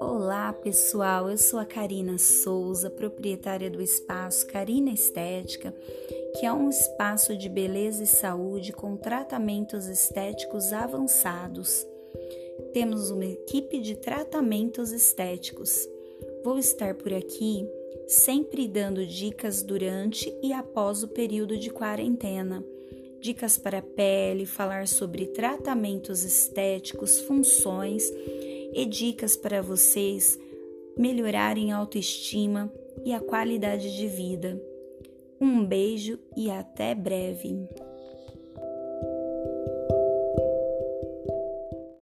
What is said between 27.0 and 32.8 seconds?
funções e dicas para vocês melhorarem a autoestima